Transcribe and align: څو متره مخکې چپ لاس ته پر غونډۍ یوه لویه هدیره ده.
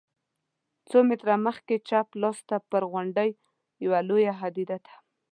څو 0.89 0.97
متره 1.07 1.35
مخکې 1.47 1.75
چپ 1.89 2.07
لاس 2.21 2.37
ته 2.49 2.57
پر 2.69 2.83
غونډۍ 2.91 3.29
یوه 3.85 3.99
لویه 4.09 4.33
هدیره 4.41 4.77
ده. 4.85 4.93